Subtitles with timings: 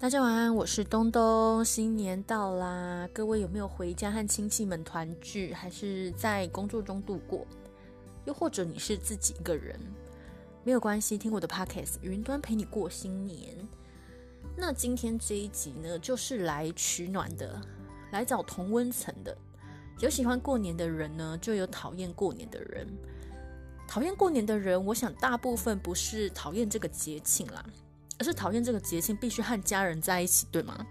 [0.00, 1.62] 大家晚安，我是东东。
[1.62, 7.46] 新年到啦，各位有没有回家和亲戚们团聚，还是在工作中度过？
[8.24, 9.78] 又或者你是自己一个人？
[10.64, 13.54] 没有关系，听我的 Podcast，云端陪你过新年。
[14.56, 17.60] 那今天这一集呢，就是来取暖的，
[18.10, 19.36] 来找同温层的。
[19.98, 22.88] 有喜欢过年的人呢，就有讨厌过年的人。
[23.86, 27.62] 讨厌过年的人，我想大部分不是讨厌这个节庆啦。
[28.20, 30.86] 而是讨厌这个节庆必须和家人在一起，对吗？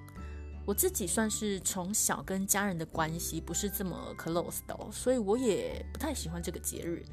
[0.66, 7.06] 我自己算是从小跟家人的关系不是这么 close 的哦，所以我也不太喜欢这个节日。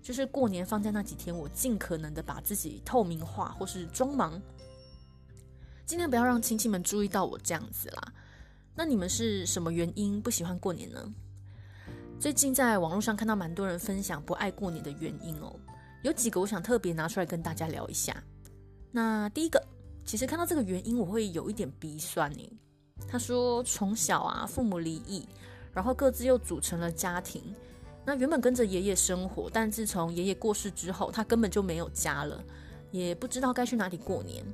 [0.00, 4.40] 就是过年放假那几天，我尽可能的把自己透明化或是装忙，
[5.84, 8.12] 尽量不要让亲戚们注意到我这样子啦。
[8.76, 11.12] 那你们是什么原因不喜欢过年呢？
[12.20, 15.52] 最近在网络上看到蛮多人分享不爱过年的原因哦，
[16.04, 18.22] 有几个我想特别拿出来跟大家聊一下。
[18.90, 19.62] 那第一个，
[20.04, 22.58] 其实看到这个原因，我会有一点鼻酸呢。
[23.08, 25.26] 他说，从小啊，父母离异，
[25.72, 27.42] 然后各自又组成了家庭。
[28.04, 32.42] 那原本跟着爷爷生活，但自从爷爷过世之后，他根本就没有家了，
[32.90, 34.44] 也不知道该去哪里过年。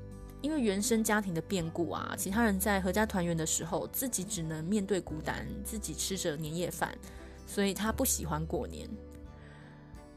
[0.43, 6.93] 因为原生家庭的变故啊，其他人在合家团圆的时候，自己只能面对孤单，自己吃着年夜饭，
[7.47, 8.91] 所以他不喜欢过年。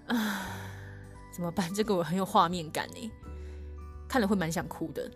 [0.08, 0.48] 啊，
[1.34, 1.73] 怎么办？
[1.73, 3.12] 这个我很有画面感呢。
[4.08, 5.10] 看了会蛮想哭的。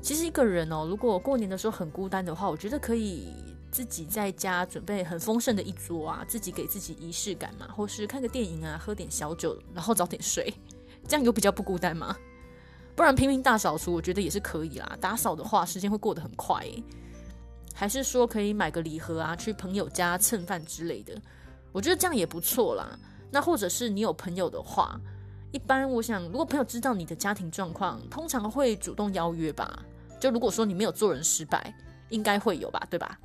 [0.00, 3.28] 其实一个人哦，如果过年的时候很孤单的话，我觉得可以
[3.70, 10.52] 自己在家准备很丰盛的一桌啊，自己给自己仪式感嘛，或是看个电影啊，喝点小酒，然后早点睡，
[11.06, 12.16] 这样有比较不孤单吗？
[12.96, 14.96] 不然拼命大扫除，我觉得也是可以啦。
[15.00, 16.64] 打扫的话，时间会过得很快。
[17.74, 21.14] 还是说可以买个礼盒啊，去朋友家蹭饭之类的，
[21.72, 22.98] 我觉得这样也不错啦。
[23.30, 24.98] 那或者是你有朋友的话。
[25.52, 29.82] 一般我想，如果朋友知道你的家庭状况，通常会主动邀约吧。
[30.20, 31.74] 就如果说你没有做人失败，
[32.08, 33.18] 应该会有吧，对吧？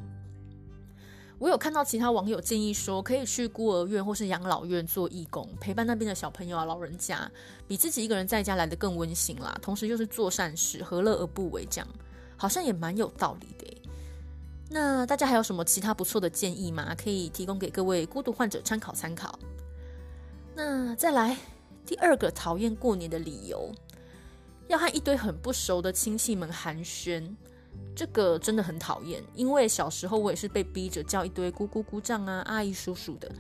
[1.38, 7.30] 我有看到其他网友建议说，可以去孤儿院或是养老院做义工，陪伴那边的小朋友啊、老人家，
[7.68, 9.56] 比自己一个人在家来得更温馨啦。
[9.62, 11.66] 同时又是做善事，何乐而不为？
[11.70, 11.88] 这样
[12.38, 13.82] 好像也蛮有道理的。
[14.70, 16.96] 那大家还有什么其他不错的建议吗？
[16.96, 19.38] 可以提供给各位孤独患者参考参考。
[20.56, 21.38] 那再来。
[21.86, 23.72] 第二个讨厌过年的理由，
[24.68, 27.24] 要和一堆很不熟的亲戚们寒暄，
[27.96, 29.24] 这个真的很讨厌。
[29.34, 33.32] 因为小时候我也是被逼着叫一堆姑姑姑丈啊、阿姨叔叔的，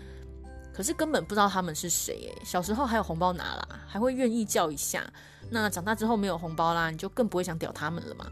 [0.73, 2.31] 可是根本不知道他们是谁。
[2.43, 5.11] 小时候还有红包拿啦，还会愿意叫一下。
[5.49, 8.31] 那长大之后没有红包啦，你就更不会想屌他们了嘛。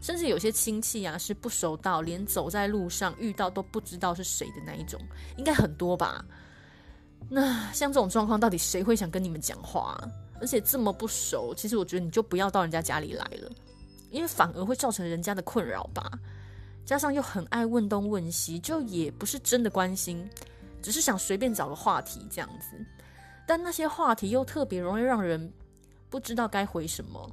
[0.00, 5.00] 甚至有些亲戚啊，是不熟到连走在路上遇到都不知道是谁的那一种，
[5.36, 6.24] 应该很多吧。
[7.28, 10.00] 那像这种状况，到底谁会想跟你们讲话？
[10.40, 13.50] 而且这么不熟，其实我觉得你就不要到人家家里来了，
[14.10, 16.10] 因为反而会造成人家的困扰吧。
[16.84, 20.28] 加上又很爱问东问西，就也不是真的关心，
[20.82, 22.84] 只是想随便找个话题这样子。
[23.46, 25.52] 但那些话题又特别容易让人
[26.08, 27.30] 不知道该回什么。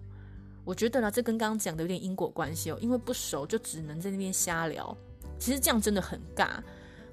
[0.65, 4.95] 我觉得呢，这跟刚刚讲的有点因果关系哦，因为不熟就只能在那边瞎聊。
[5.39, 6.59] 其实这样真的很尬。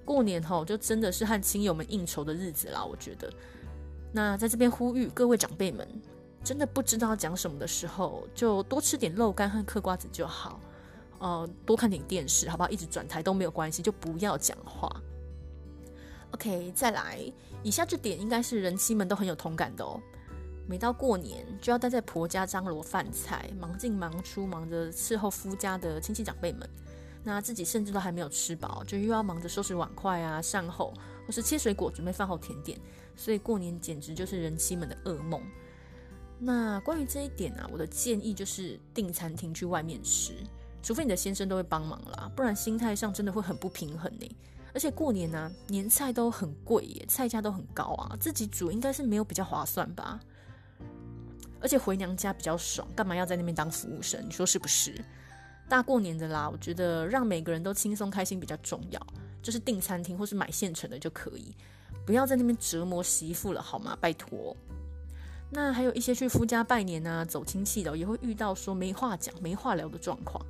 [0.04, 2.84] 过年吼，就真的是和亲友们应酬的日子啦。
[2.84, 3.32] 我觉得，
[4.12, 5.88] 那在这边呼吁各位长辈们，
[6.44, 10.60] 真的不知道讲什么的时候，就多吃点肉干和嗑瓜子就好。
[11.20, 12.68] 呃，多看点电视，好不好？
[12.68, 14.90] 一直转台都没有关系，就不要讲话。
[16.32, 17.18] OK，再来，
[17.62, 19.98] 以下这点应该是人妻们都很有同感的哦。
[20.66, 26.68] 每到过年，就要待在婆家张罗饭菜，忙进忙出，忙着伺候夫家的亲戚长辈们。
[27.24, 30.92] 那自己甚至都还没有吃饱，就又要忙着收拾碗筷啊、善后，
[31.26, 32.78] 或是切水果准备饭后甜点，
[33.16, 35.42] 所以过年简直就是人妻们的噩梦。
[36.38, 40.34] 那关于这一点啊，我的建议就是订餐厅去外面吃，
[40.82, 44.36] 除非你的先生都会帮忙啦，不然心态上真的会很不平衡呢。
[44.74, 50.20] 而且过年呢、啊，年菜都很贵耶，菜价都很高啊，自己煮应该是没有比较划算吧？
[51.60, 54.22] 而且回娘家比较爽，干嘛要在那边当服务生？
[54.26, 55.02] 你说是不是？
[55.68, 59.00] 大过年的啦，我觉得让每个人都轻松开心比较重要，
[59.42, 61.54] 就是订餐厅或是买现成的就可以，
[62.06, 63.96] 不要在那边折磨媳妇了，好吗？
[64.00, 64.56] 拜托。
[65.50, 70.44] 那还有一些去夫家拜年啊、走亲戚的，也会遇到说没话讲、没话聊的状况。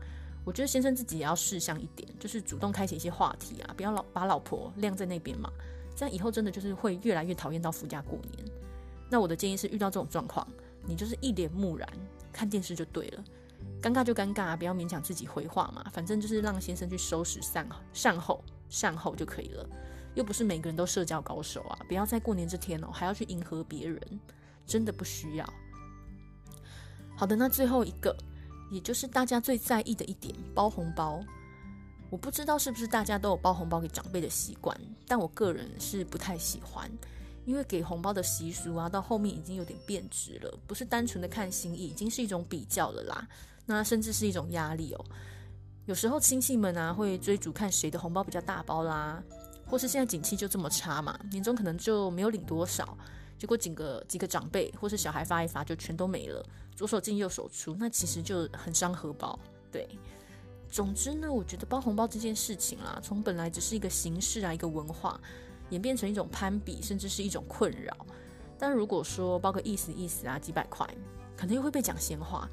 [0.45, 5.51] 我觉得先生自己也要识相一点，就是主动开启一些话题啊，不要老把老婆晾在那边嘛，
[5.97, 8.45] 这样以后真的就是会越来越讨厌到夫家过年。
[9.11, 10.47] 那我的建议是，遇到这种状况，
[10.87, 11.89] 你就是一脸木然
[12.33, 13.25] 看电视就对了。
[13.85, 15.85] 尴尬就尴尬，不要勉强自己回话嘛。
[15.93, 19.69] 反正就是让先生去收拾善善后善后就可以了。
[20.15, 24.01] 又不是每个人都社交高手啊，不要在过年这天哦还要去迎合别人，
[24.67, 25.53] 真的不需要。
[27.15, 28.17] 好的，那最后一个
[28.71, 31.23] 也就是大家最在意的一点，包红包。
[32.09, 34.75] 我不知道是不是大家都有包红包给长辈的习惯，
[35.07, 36.91] 但我个人是不太喜欢，
[37.45, 43.29] 因为给红包的习俗啊，到后面已经有点变质了，不是单纯的看心意，已经是一种比较了啦。
[43.67, 45.05] 那甚至是一种压力哦。
[45.87, 49.23] 有时候亲戚们啊会追逐看谁的红包比较大包啦，
[49.67, 52.97] 或是现在景气就这么差嘛，年终可能就没有领多少，
[53.39, 56.43] 结果几个几个长辈或是小孩发一发就全都没了，
[56.75, 59.39] 左手进右手出，那其实就很伤荷包。
[59.71, 59.87] 对，
[60.71, 65.21] 总之呢，我觉得包红包这件事情啦，从本来只是一个形式啊，一个文化，
[65.69, 67.95] 演变成一种攀比，甚至是一种困扰。
[68.59, 70.89] 但如果说包个意思意思啊，几百块，
[71.37, 72.49] 可能又会被讲闲话。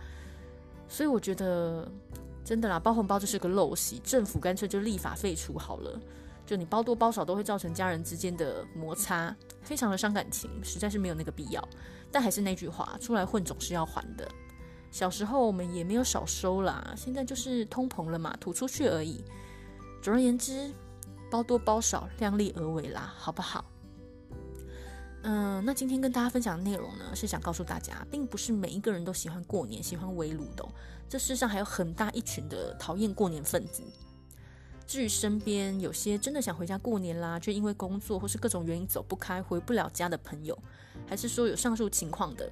[0.91, 1.89] 所以我觉得，
[2.43, 5.97] 真的啦，包红包就是个陋习，政府干脆就立法废除好了。
[6.45, 11.65] 就你包多包少都会造成家人之间的摩擦，非常的伤感情，实在是没有那个必要。
[12.11, 14.29] 但还是那句话，出来混总是要还的。
[14.91, 19.23] 小时候我们也没有少收啦，现在就是通膨了嘛，吐出去而已。
[20.01, 20.73] 总而言之，
[21.31, 23.63] 包多包少，量力而为啦，好不好？
[25.23, 30.67] 嗯，那今天跟大家分享的内容呢，是想告诉大家，并不是每一个人都喜欢过年、喜欢围炉的。
[31.07, 33.83] 这世上还有很大一群的讨厌过年分子。
[34.87, 40.57] 至于身边有些真的想回家过年啦，却因为工作或是各种原因走不开、回不了家的朋友，
[41.07, 42.51] 还是说有上述情况的，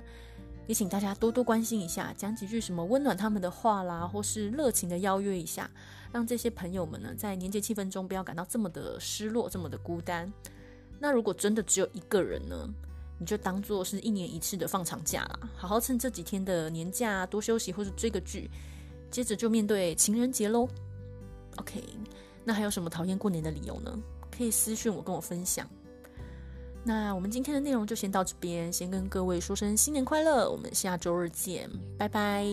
[0.68, 5.70] 也请大家多多关心一下，讲几句什么温暖他们的话啦，或是热情的邀约一下，
[6.14, 10.32] 让这些朋友们呢，在年节气氛中不要感到这么的失落、这么的孤单。
[11.00, 12.70] 那如果真的只有一个人呢，
[13.18, 18.50] 你就当做是一年一次的放长假啦，好好趁这几天的年假多休息或者追个剧，
[19.10, 20.68] 接着就面对情人节喽。
[21.58, 21.84] OK，
[22.44, 23.98] 那还有什么讨厌过年的理由呢？
[24.30, 25.68] 可以私讯我跟我分享。
[26.84, 32.46] 那我们今天的内容就先到这边，先跟各位说声新年快乐，我们下周日见，拜拜。